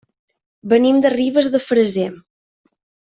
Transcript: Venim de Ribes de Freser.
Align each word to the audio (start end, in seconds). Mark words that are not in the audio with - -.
Venim 0.71 1.01
de 1.05 1.11
Ribes 1.13 1.49
de 1.57 1.61
Freser. 1.69 2.09